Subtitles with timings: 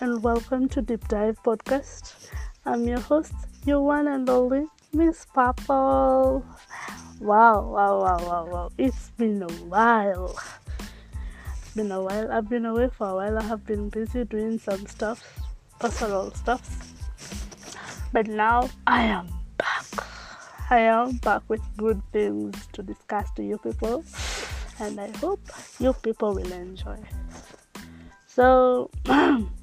[0.00, 2.30] and welcome to Deep Dive Podcast.
[2.64, 3.32] I'm your host,
[3.66, 6.44] your one and only Miss Purple.
[7.20, 8.70] Wow, wow, wow, wow, wow.
[8.78, 10.38] It's been a while.
[11.58, 12.30] It's been a while.
[12.30, 13.38] I've been away for a while.
[13.38, 15.20] I have been busy doing some stuff,
[15.80, 16.62] personal stuff.
[18.12, 20.06] But now I am back.
[20.70, 24.04] I am back with good things to discuss to you people,
[24.78, 25.40] and I hope
[25.80, 26.98] you people will enjoy.
[28.26, 28.90] So,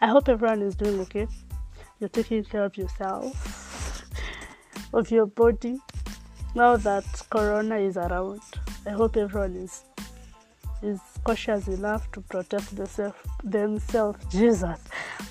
[0.00, 1.26] I hope everyone is doing okay.
[1.98, 4.04] You're taking care of yourself,
[4.92, 5.78] of your body.
[6.54, 8.40] Now that Corona is around,
[8.86, 9.84] I hope everyone is
[10.82, 14.78] is cautious enough to protect themselves, themselves, Jesus,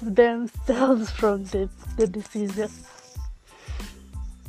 [0.01, 2.87] themselves from the, the diseases.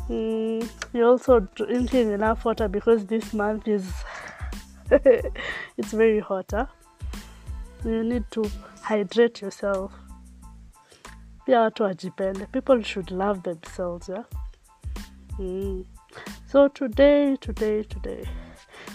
[0.09, 3.93] Mm, you're also drinking enough water because this month is
[4.91, 6.69] it's very hotter
[7.85, 8.49] you need to
[8.83, 9.93] hydrate yourself
[11.47, 14.25] pia watu wajipende people should love themselves yeah?
[15.39, 15.85] mm.
[16.47, 18.27] so today today today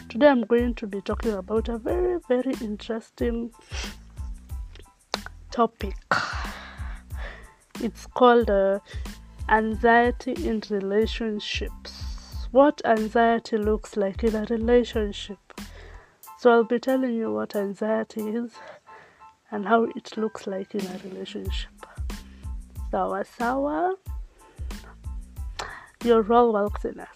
[0.08, 3.50] today i'm going to be talking about a very very interesting
[5.50, 5.96] topic
[7.84, 8.80] it's called uh,
[9.48, 11.94] anxiety in relationships
[12.52, 15.40] what anxiety looks like in a relationship
[16.38, 18.52] so i'll be telling you what anxiety is
[19.52, 21.70] and how it looks like in a relationship.
[22.92, 23.96] Sawa sawa.
[26.04, 27.08] Your role worthiness.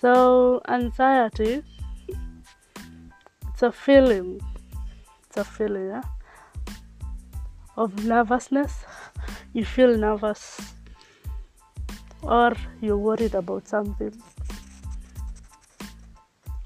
[0.00, 1.62] So anxiety
[3.48, 4.40] it's a feeling.
[5.26, 6.02] It's a feeling yeah?
[7.76, 8.84] of nervousness.
[9.52, 10.60] You feel nervous
[12.22, 14.12] or you're worried about something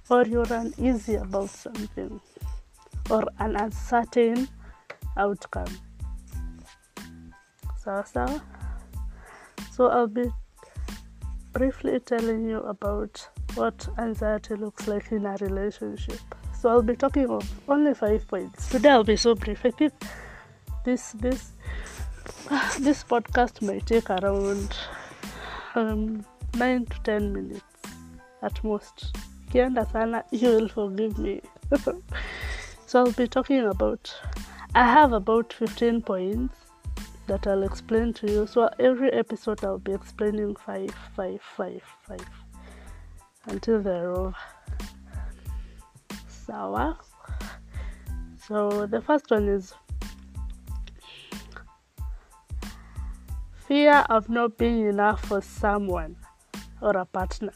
[0.08, 2.20] or you're uneasy about something
[3.10, 4.48] or an uncertain
[5.16, 5.87] outcome.
[7.88, 8.40] So,
[9.72, 10.30] so, I'll be
[11.54, 16.20] briefly telling you about what anxiety looks like in a relationship.
[16.60, 18.68] So I'll be talking of only five points.
[18.68, 19.64] Today I'll be so brief.
[19.64, 19.94] I think
[20.84, 21.52] this this
[22.80, 24.76] this podcast might take around
[25.74, 26.26] um,
[26.56, 27.64] nine to ten minutes
[28.42, 29.16] at most.
[29.50, 31.40] Kienda sana, you will forgive me.
[32.86, 34.14] So I'll be talking about
[34.74, 36.67] I have about 15 points
[37.28, 38.46] that I'll explain to you.
[38.46, 42.28] So every episode I'll be explaining five, five, five, five
[43.46, 44.34] until they're over.
[48.46, 49.74] So the first one is
[53.66, 56.16] fear of not being enough for someone
[56.80, 57.52] or a partner.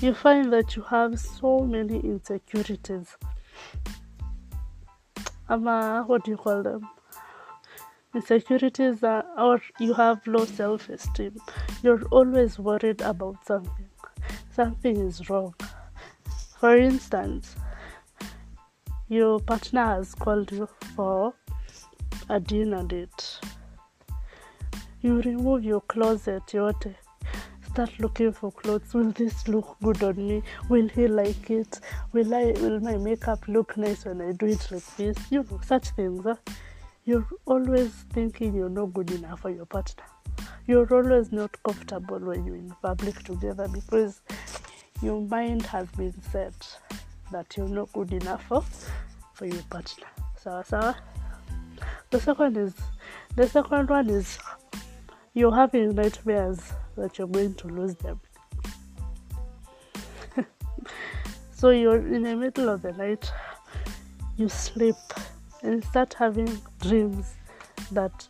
[0.00, 3.16] You find that you have so many insecurities
[5.50, 6.88] ama what do you call them
[8.14, 11.36] insecurities are, or you have low self-esteem
[11.82, 13.88] you're always worried about something
[14.52, 15.54] something is wrong
[16.58, 17.54] for instance
[19.08, 21.34] your partner has called you for
[22.28, 23.40] a dinner date
[25.02, 26.72] you remove your closet you
[27.78, 28.92] start looking for clothes.
[28.92, 30.42] Will this look good on me?
[30.68, 31.78] Will he like it?
[32.12, 35.16] Will I will my makeup look nice when I do it like this?
[35.30, 36.24] You know, such things.
[36.24, 36.34] Huh?
[37.08, 40.04] You're always thinking you're not good enough for your partner.
[40.66, 44.20] You're always not comfortable when you're in public together because
[45.00, 46.52] your mind has been set
[47.32, 48.62] that you're not good enough for,
[49.32, 50.06] for your partner.
[50.36, 50.98] So, sawa.
[52.10, 52.74] The second is
[53.36, 54.38] the second one is
[55.32, 56.60] you're having nightmares
[56.98, 58.20] that you're going to lose them.
[61.52, 63.32] so you're in the middle of the night,
[64.36, 64.96] you sleep
[65.62, 67.34] and start having dreams
[67.92, 68.26] that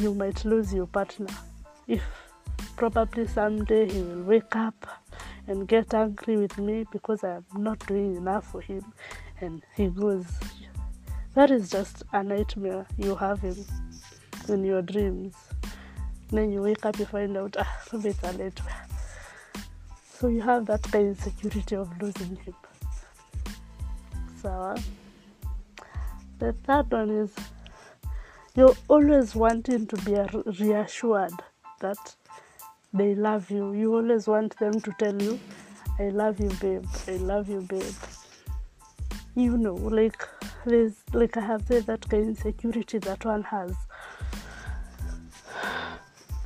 [0.00, 1.28] you might lose your partner.
[1.86, 2.02] If
[2.76, 4.86] probably someday he will wake up
[5.46, 8.84] and get angry with me because I am not doing enough for him,
[9.40, 10.26] and he goes,
[11.34, 13.64] That is just a nightmare you have in,
[14.48, 15.34] in your dreams.
[16.30, 18.86] Then you wake up you find out ah it's a nightmare.
[20.18, 22.54] So you have that kind of security of losing him.
[24.42, 24.74] So
[26.38, 27.34] the third one is
[28.54, 30.16] you're always wanting to be
[30.58, 31.32] reassured
[31.80, 32.16] that
[32.92, 33.72] they love you.
[33.72, 35.38] You always want them to tell you
[36.00, 36.84] i love you babe.
[37.08, 37.94] I love you babe.
[39.34, 40.26] You know like
[40.64, 43.74] there's like i have said that kind of insecurity that one has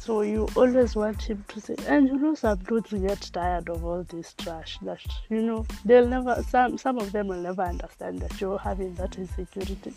[0.05, 3.85] so you always want him to say, and you know, some dudes get tired of
[3.85, 4.77] all this trash.
[4.83, 5.01] That
[5.31, 6.43] you know, they'll never.
[6.49, 9.95] Some some of them will never understand that you're having that insecurity.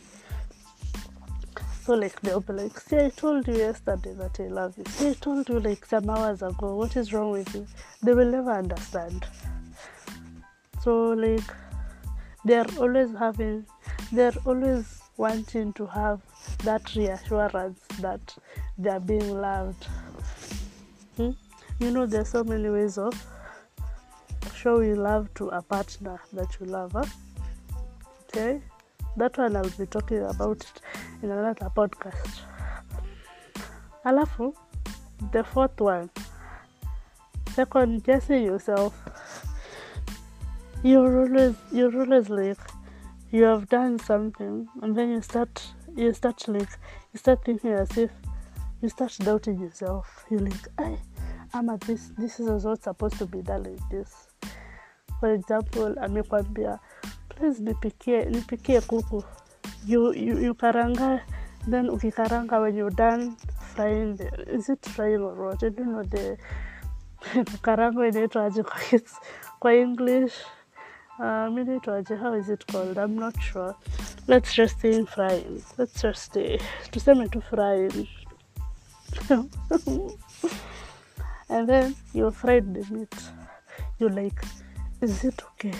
[1.83, 4.83] So like they'll be like, see, I told you yesterday that I love you.
[4.89, 6.75] See, I told you like some hours ago.
[6.75, 7.65] What is wrong with you?
[8.03, 9.25] They will never understand.
[10.83, 11.49] So like
[12.43, 13.65] they're always having,
[14.11, 16.21] they're always wanting to have
[16.63, 18.35] that reassurance that
[18.77, 19.85] they're being loved.
[21.17, 21.31] Hmm?
[21.79, 23.13] You know, there's so many ways of
[24.55, 26.91] showing love to a partner that you love.
[26.93, 27.05] Huh?
[28.27, 28.61] Okay,
[29.17, 30.81] that one I'll be talking about it
[31.21, 32.41] in another podcast.
[34.05, 34.53] Alafu,
[35.31, 36.09] the fourth one,
[37.51, 38.93] second guessing yourself.
[40.83, 42.59] You're always you're always like
[43.35, 45.61] you have done something and then you start
[45.93, 46.69] you start like
[47.11, 48.09] you start thinking as if
[48.81, 50.25] you start doubting yourself.
[50.31, 50.97] you like, I
[51.53, 54.27] am at this this is not supposed to be done like this.
[55.19, 56.79] For example, amekwambia
[57.27, 59.23] please nipikie nipikie kuku.
[59.85, 61.21] You you, you karanga
[61.67, 63.35] then ukikaranga when you're done
[63.75, 65.61] frying the, is it frying or what?
[65.61, 66.37] I don't know the
[67.51, 68.99] kukaranga inaitwaje kwa,
[69.59, 70.33] kwa English.
[71.17, 72.17] Uh, inaitwaje?
[72.17, 72.97] How is it called?
[72.97, 73.73] I'm not sure.
[74.27, 75.63] Let's just say frying.
[75.77, 76.59] Let's just say
[76.91, 78.07] tuseme tu frying.
[81.49, 83.15] and then you fried the meat.
[83.97, 84.43] You're like,
[84.99, 85.73] is it okay?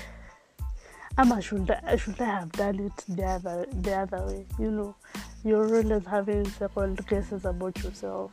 [1.17, 4.45] Ama should I, should I have done it the other the other way?
[4.57, 4.95] You know,
[5.43, 8.31] you're always having second guesses about yourself.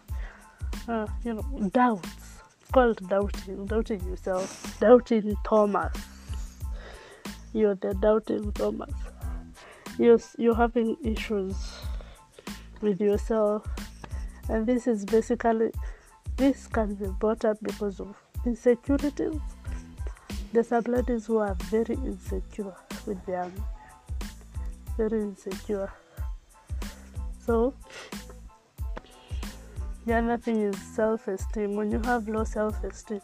[0.87, 2.39] Uh, you know, doubts.
[2.73, 6.12] Called doubting, doubting yourself, doubting Thomas.
[7.53, 8.95] You're the doubting Thomas.
[9.99, 11.55] You're you're having issues
[12.81, 13.67] with yourself,
[14.49, 15.71] and this is basically
[16.37, 18.17] this can be brought up because of
[18.47, 19.41] insecurities.
[20.53, 22.75] There's some who are very insecure
[23.07, 23.53] with them,
[24.97, 25.93] very insecure.
[27.45, 27.75] So
[30.07, 31.77] the other thing is self-esteem.
[31.77, 33.21] When you have low self-esteem,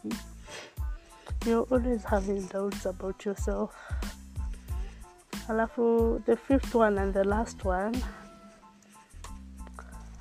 [1.45, 3.75] you're always having doubts about yourself.
[5.49, 7.95] Alafu, the fifth one and the last one,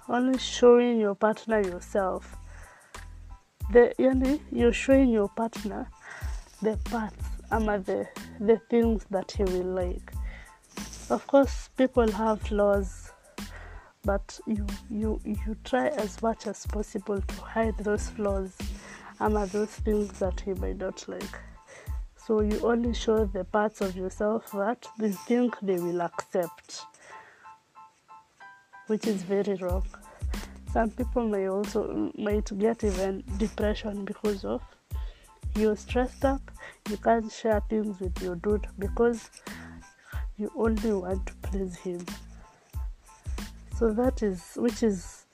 [0.08, 2.34] only showing your partner yourself.
[3.70, 5.86] The yani, you're showing your partner
[6.62, 8.08] the parts ama the
[8.40, 10.14] the things that he will like.
[11.10, 13.12] Of course, people have flaws,
[14.06, 18.56] but you you you try as much as possible to hide those flaws
[19.20, 21.38] ama those things that he might not like.
[22.28, 26.82] So you only show the parts of yourself that you think they will accept,
[28.86, 29.86] which is very wrong.
[30.70, 34.60] Some people may also might get even depression because of
[35.56, 36.42] you're stressed up.
[36.90, 39.30] You can't share things with your dude because
[40.36, 42.04] you only want to please him.
[43.78, 45.24] So that is which is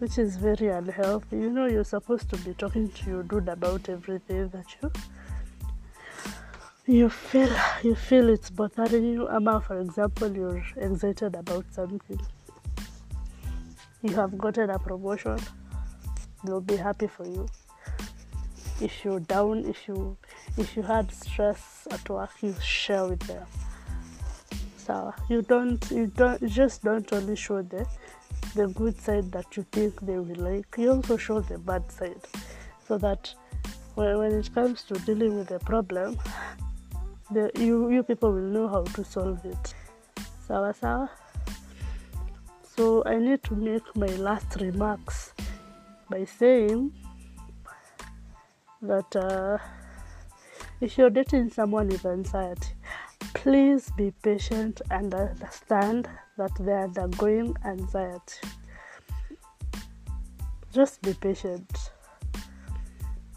[0.00, 1.36] which is very unhealthy.
[1.36, 4.90] You know you're supposed to be talking to your dude about everything that you
[6.86, 7.48] you feel
[7.84, 9.28] you feel it's bothering you.
[9.28, 12.20] Ama for example you're excited about something.
[14.02, 15.38] You have gotten a promotion.
[16.44, 17.46] They'll be happy for you.
[18.80, 20.16] If you're down if you
[20.56, 23.46] if you had stress at work you share with them.
[24.76, 27.86] So you don't you don't you just don't only show the
[28.56, 30.74] the good side that you think they will like.
[30.76, 32.26] You also show the bad side.
[32.88, 33.32] So that
[33.94, 36.18] when, when it comes to dealing with a problem
[37.32, 39.74] the you you people will know how to solve it.
[40.46, 41.10] Sawa sawa?
[42.76, 45.32] So i need to make my last remarks
[46.08, 46.92] by saying
[48.80, 49.58] that uh,
[50.80, 52.74] if you're dating someone with anxiety
[53.34, 56.08] please be patient and understand
[56.38, 58.38] that they're undergoing anxiety.
[60.72, 61.90] Just be patient.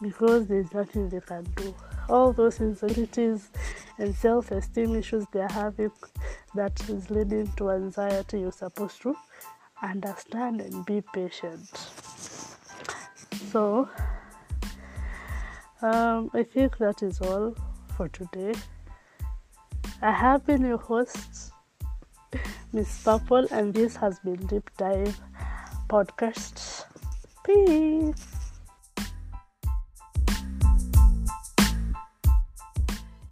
[0.01, 1.73] Because there's nothing they can do.
[2.07, 3.49] All those insecurities
[3.97, 5.91] and self-esteem issues they're having
[6.53, 9.15] that is leading to anxiety you're supposed to
[9.81, 11.69] understand and be patient.
[13.51, 13.89] So
[15.81, 17.55] um, i think that is all
[17.95, 18.53] for today.
[20.01, 21.51] I have been your host
[22.73, 25.19] miss purple and this has been deep dive
[25.89, 26.85] podcast.
[27.45, 28.34] Peace